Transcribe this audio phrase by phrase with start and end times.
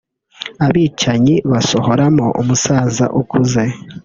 [0.65, 3.63] abicanyi basohoramo umusaza ukuze